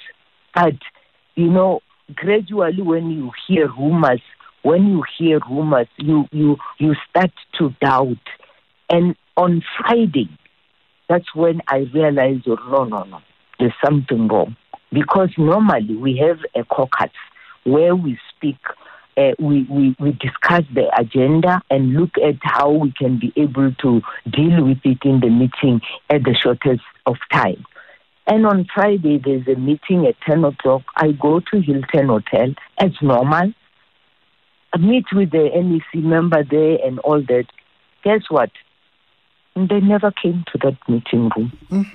But 0.55 0.75
you 1.35 1.51
know, 1.51 1.81
gradually, 2.15 2.81
when 2.81 3.11
you 3.11 3.33
hear 3.47 3.69
rumors 3.69 4.23
when 4.65 4.87
you 4.87 5.05
hear 5.19 5.41
rumors, 5.49 5.89
you, 5.99 6.27
you, 6.33 6.57
you 6.79 6.95
start 7.09 7.31
to 7.59 7.75
doubt. 7.83 8.17
And 8.89 9.15
on 9.37 9.63
Friday, 9.79 10.31
that's 11.09 11.35
when 11.35 11.61
I 11.69 11.87
realized, 11.93 12.49
oh, 12.49 12.57
no, 12.71 12.85
no, 12.85 13.05
no. 13.05 13.21
there's 13.59 13.75
something 13.85 14.27
wrong. 14.27 14.57
Because 14.91 15.29
normally 15.37 15.97
we 15.97 16.17
have 16.17 16.39
a 16.55 16.65
caucus 16.65 17.11
where 17.65 17.95
we 17.95 18.19
speak, 18.35 18.57
uh, 19.19 19.33
we, 19.39 19.65
we, 19.65 19.95
we 20.01 20.13
discuss 20.13 20.63
the 20.73 20.91
agenda 20.99 21.61
and 21.71 21.93
look 21.93 22.13
at 22.17 22.37
how 22.41 22.71
we 22.71 22.93
can 22.97 23.19
be 23.19 23.33
able 23.37 23.73
to 23.83 24.01
deal 24.31 24.65
with 24.65 24.79
it 24.85 24.99
in 25.05 25.21
the 25.21 25.29
meeting 25.29 25.83
at 26.09 26.23
the 26.25 26.35
shortest 26.35 26.83
of 27.05 27.17
time. 27.31 27.65
And 28.27 28.47
on 28.47 28.67
Friday, 28.75 29.21
there's 29.23 29.47
a 29.47 29.59
meeting 29.61 30.07
at 30.07 30.15
10 30.27 30.43
o'clock. 30.45 30.83
I 30.97 31.13
go 31.13 31.41
to 31.41 31.61
Hilton 31.61 32.09
Hotel 32.09 32.55
as 32.79 32.93
normal. 33.03 33.53
Meet 34.79 35.07
with 35.13 35.31
the 35.31 35.51
NEC 35.55 36.03
member 36.03 36.43
there 36.43 36.79
and 36.85 36.99
all 37.01 37.21
that. 37.23 37.47
Guess 38.03 38.23
what? 38.29 38.51
They 39.55 39.81
never 39.81 40.11
came 40.11 40.45
to 40.53 40.59
that 40.65 40.77
meeting 40.89 41.31
room. 41.37 41.53
Mm. 41.71 41.87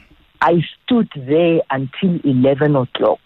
I 0.42 0.62
stood 0.84 1.10
there 1.16 1.60
until 1.70 2.20
11 2.24 2.76
o'clock. 2.76 3.20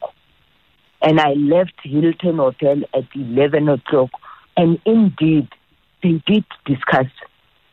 And 1.02 1.20
I 1.20 1.34
left 1.34 1.74
Hilton 1.84 2.38
Hotel 2.38 2.82
at 2.94 3.04
11 3.14 3.70
o'clock. 3.70 4.10
And 4.58 4.80
indeed, 4.86 5.50
they 6.02 6.22
did 6.26 6.46
discuss. 6.66 7.08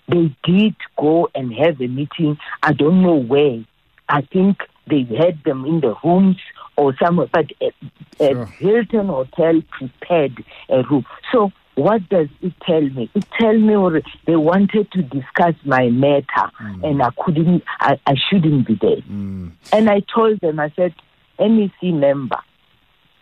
They 0.08 0.34
did 0.44 0.76
go 0.98 1.28
and 1.34 1.52
have 1.54 1.80
a 1.80 1.86
meeting. 1.86 2.38
I 2.62 2.72
don't 2.72 3.02
know 3.02 3.16
where. 3.16 3.64
I 4.08 4.22
think 4.22 4.58
they 4.88 5.04
had 5.04 5.42
them 5.44 5.64
in 5.64 5.80
the 5.80 5.94
rooms 6.04 6.36
or 6.76 6.94
somewhere, 7.02 7.28
but 7.32 7.46
uh, 7.62 7.70
sure. 8.18 8.46
Hilton 8.46 9.06
Hotel 9.06 9.62
prepared 9.70 10.44
a 10.68 10.82
room. 10.82 11.06
So 11.32 11.52
what 11.74 12.08
does 12.08 12.28
it 12.42 12.52
tell 12.66 12.82
me? 12.82 13.10
It 13.14 13.24
tells 13.38 13.60
me 13.60 14.02
they 14.26 14.36
wanted 14.36 14.90
to 14.92 15.02
discuss 15.02 15.54
my 15.64 15.88
matter 15.88 16.50
mm. 16.60 16.84
and 16.84 17.02
I 17.02 17.10
couldn't, 17.24 17.62
I, 17.80 17.98
I 18.06 18.14
shouldn't 18.28 18.66
be 18.66 18.78
there. 18.80 18.96
Mm. 18.96 19.52
And 19.72 19.88
I 19.90 20.00
told 20.14 20.40
them, 20.40 20.60
I 20.60 20.72
said, 20.76 20.94
NEC 21.38 21.82
member, 21.82 22.38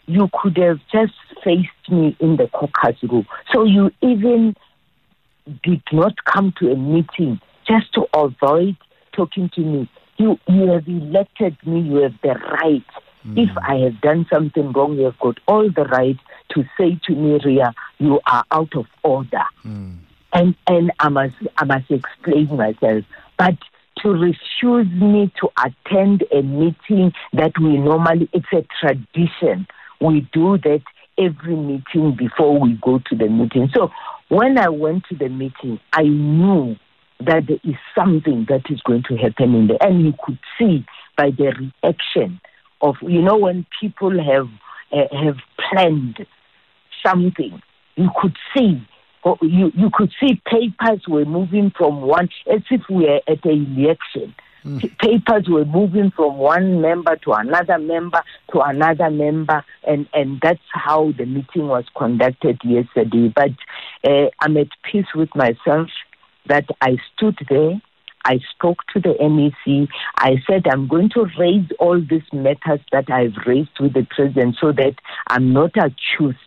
you 0.07 0.28
could 0.43 0.57
have 0.57 0.81
just 0.90 1.12
faced 1.45 1.90
me 1.90 2.17
in 2.19 2.37
the 2.37 2.49
caucus 2.49 2.97
room. 3.02 3.26
So 3.52 3.64
you 3.64 3.90
even 4.02 4.57
did 5.62 5.83
not 5.93 6.25
come 6.25 6.52
to 6.59 6.73
a 6.73 6.76
meeting 6.76 7.40
just 7.67 7.93
to 7.95 8.07
avoid 8.14 8.76
talking 9.12 9.50
to 9.55 9.61
me. 9.61 9.90
You, 10.17 10.38
you 10.49 10.67
have 10.73 10.88
elected 10.88 11.57
me, 11.64 11.81
you 11.81 11.97
have 11.97 12.14
the 12.23 12.35
right. 12.62 12.85
Mm. 13.26 13.38
If 13.38 13.57
I 13.57 13.76
have 13.85 14.00
done 14.00 14.26
something 14.33 14.73
wrong, 14.73 14.97
you 14.97 15.05
have 15.05 15.19
got 15.19 15.38
all 15.47 15.71
the 15.71 15.85
right 15.85 16.17
to 16.55 16.64
say 16.78 16.99
to 17.07 17.14
me, 17.14 17.38
Ria, 17.45 17.75
you 17.99 18.21
are 18.26 18.45
out 18.50 18.75
of 18.76 18.87
order. 19.02 19.45
Mm. 19.64 19.99
And 20.33 20.55
and 20.67 20.93
I 20.99 21.09
must 21.09 21.35
I 21.57 21.64
must 21.64 21.90
explain 21.90 22.55
myself. 22.57 23.05
But 23.38 23.57
to 24.02 24.11
refuse 24.11 24.87
me 24.93 25.33
to 25.40 25.49
attend 25.64 26.25
a 26.33 26.43
meeting 26.43 27.12
that 27.33 27.52
we 27.61 27.78
normally 27.78 28.28
it's 28.33 28.47
a 28.52 28.64
tradition. 28.81 29.67
We 30.00 30.28
do 30.33 30.59
that 30.59 30.83
every 31.19 31.57
meeting 31.57 32.14
before 32.17 32.61
we 32.61 32.78
go 32.83 33.00
to 33.11 33.17
the 33.17 33.28
meeting. 33.28 33.69
So 33.75 33.90
when 34.28 34.59
I 34.59 34.69
went 34.69 35.05
to 35.09 35.17
the 35.17 35.28
meeting, 35.28 35.81
I 35.93 36.02
knew 36.02 36.76
that 37.21 37.47
there 37.49 37.59
is 37.64 37.76
something 37.97 38.47
that 38.49 38.71
is 38.71 38.81
going 38.83 39.02
to 39.09 39.17
happen 39.17 39.55
in 39.55 39.67
there. 39.67 39.78
And 39.81 40.05
you 40.05 40.14
could 40.25 40.38
see 40.59 40.87
by 41.17 41.31
the 41.31 41.71
reaction 41.83 42.40
of, 42.81 42.97
you 43.02 43.23
know, 43.23 43.37
when 43.37 43.67
people 43.81 44.12
have 44.23 44.49
uh, 44.93 45.25
have 45.25 45.37
planned 45.59 46.25
something, 47.05 47.61
you 47.97 48.11
could 48.21 48.37
see, 48.57 48.81
you, 49.43 49.73
you 49.75 49.90
could 49.93 50.12
see 50.21 50.40
papers 50.47 51.02
were 51.09 51.25
moving 51.25 51.73
from 51.76 52.02
one, 52.02 52.28
as 52.50 52.62
if 52.71 52.83
we 52.88 53.05
were 53.05 53.21
at 53.26 53.45
an 53.45 53.76
election. 53.76 54.35
Mm. 54.64 54.99
Papers 54.99 55.49
were 55.49 55.64
moving 55.64 56.11
from 56.14 56.37
one 56.37 56.81
member 56.81 57.17
to 57.17 57.33
another 57.33 57.78
member 57.78 58.23
to 58.52 58.61
another 58.61 59.11
member, 59.11 59.64
and, 59.87 60.09
and 60.12 60.40
that's 60.43 60.61
how 60.73 61.12
the 61.17 61.26
meeting 61.26 61.69
was 61.69 61.85
conducted 61.97 62.61
yesterday. 62.64 63.33
But 63.35 63.50
uh, 64.09 64.31
I'm 64.40 64.57
at 64.57 64.68
peace 64.90 65.07
with 65.14 65.35
myself 65.35 65.88
that 66.49 66.66
I 66.81 66.96
stood 67.14 67.38
there. 67.49 67.81
I 68.25 68.40
spoke 68.55 68.79
to 68.92 69.01
the 69.01 69.14
NEC. 69.20 69.88
I 70.16 70.37
said, 70.46 70.66
I'm 70.70 70.88
going 70.88 71.09
to 71.11 71.27
raise 71.38 71.66
all 71.79 72.01
these 72.01 72.22
matters 72.33 72.81
that 72.92 73.11
I've 73.11 73.37
raised 73.46 73.79
with 73.81 73.94
the 73.94 74.07
president 74.11 74.57
so 74.61 74.72
that 74.72 74.94
I'm 75.29 75.53
not 75.53 75.70
accused 75.77 76.38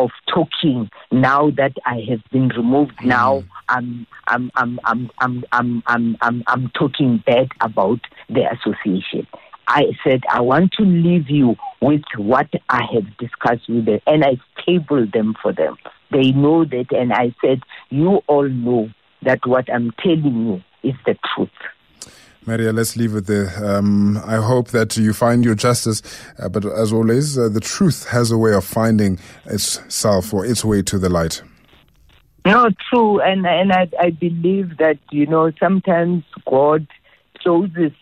of 0.00 0.10
talking 0.26 0.90
now 1.10 1.50
that 1.50 1.72
I 1.86 2.04
have 2.08 2.22
been 2.32 2.48
removed. 2.48 2.96
Mm. 2.98 3.06
Now 3.06 3.44
I'm, 3.68 4.06
I'm, 4.26 4.50
I'm, 4.56 4.80
I'm, 4.84 5.10
I'm, 5.18 5.44
I'm, 5.52 5.82
I'm, 5.86 6.16
I'm, 6.20 6.42
I'm 6.46 6.70
talking 6.70 7.22
bad 7.26 7.48
about 7.60 8.00
the 8.28 8.42
association. 8.50 9.26
I 9.68 9.92
said, 10.02 10.22
I 10.32 10.40
want 10.40 10.72
to 10.78 10.82
leave 10.82 11.30
you 11.30 11.54
with 11.80 12.02
what 12.16 12.48
I 12.68 12.82
have 12.92 13.16
discussed 13.18 13.68
with 13.68 13.86
them. 13.86 14.00
And 14.06 14.24
I 14.24 14.38
tabled 14.66 15.12
them 15.12 15.36
for 15.40 15.52
them. 15.52 15.76
They 16.10 16.32
know 16.32 16.64
that. 16.64 16.86
And 16.90 17.12
I 17.12 17.34
said, 17.40 17.60
you 17.90 18.20
all 18.26 18.48
know 18.48 18.90
that 19.22 19.46
what 19.46 19.72
I'm 19.72 19.92
telling 20.02 20.24
you 20.24 20.90
is 20.90 20.96
the 21.06 21.16
truth. 21.34 21.50
Maria, 22.50 22.72
let's 22.72 22.96
leave 22.96 23.14
it 23.14 23.26
there. 23.26 23.48
Um, 23.64 24.16
I 24.26 24.36
hope 24.38 24.70
that 24.70 24.96
you 24.96 25.12
find 25.12 25.44
your 25.44 25.54
justice, 25.54 26.02
uh, 26.36 26.48
but 26.48 26.64
as 26.64 26.92
always, 26.92 27.38
uh, 27.38 27.48
the 27.48 27.60
truth 27.60 28.08
has 28.08 28.32
a 28.32 28.38
way 28.38 28.52
of 28.54 28.64
finding 28.64 29.20
itself 29.44 30.34
or 30.34 30.44
its 30.44 30.64
way 30.64 30.82
to 30.82 30.98
the 30.98 31.08
light. 31.08 31.42
No, 32.44 32.68
true, 32.88 33.20
and 33.20 33.46
and 33.46 33.72
I, 33.72 33.88
I 34.00 34.10
believe 34.10 34.78
that 34.78 34.98
you 35.12 35.26
know 35.26 35.52
sometimes 35.60 36.24
God 36.44 36.88
closes 37.38 37.92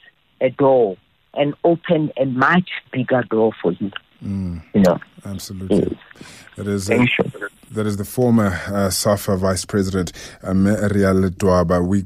a 0.41 0.49
door 0.49 0.97
and 1.35 1.53
open 1.65 2.11
a 2.17 2.25
much 2.25 2.71
bigger 2.91 3.25
door 3.25 3.53
for 3.61 3.73
you. 3.73 3.91
Mm, 4.25 4.63
you 4.73 4.81
know, 4.81 4.99
absolutely. 5.27 5.99
That 6.57 6.67
is. 6.69 6.89
Uh, 6.91 7.05
that 7.73 7.87
is 7.87 7.99
the 7.99 8.05
former 8.05 8.47
uh, 8.69 8.89
SAFA 8.89 9.37
Vice 9.37 9.65
President, 9.67 10.13
um, 10.43 10.67
Ria 10.67 11.13
Ledwaba. 11.13 11.87
We 11.87 12.03